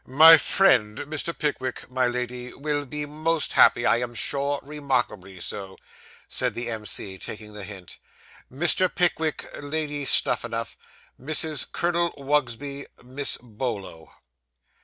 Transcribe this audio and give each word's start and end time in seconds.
'My 0.07 0.35
friend 0.37 0.97
Mr. 0.97 1.37
Pickwick, 1.37 1.87
my 1.91 2.07
Lady, 2.07 2.55
will 2.55 2.87
be 2.87 3.05
most 3.05 3.53
happy, 3.53 3.85
I 3.85 3.97
am 3.99 4.15
sure, 4.15 4.59
remarkably 4.63 5.39
so,' 5.39 5.77
said 6.27 6.55
the 6.55 6.71
M.C., 6.71 7.19
taking 7.19 7.53
the 7.53 7.63
hint. 7.63 7.99
'Mr. 8.51 8.89
Pickwick, 8.89 9.45
Lady 9.61 10.05
Snuphanuph 10.07 10.75
Mrs. 11.21 11.71
Colonel 11.71 12.11
Wugsby 12.17 12.87
Miss 13.03 13.37
Bolo. 13.43 14.11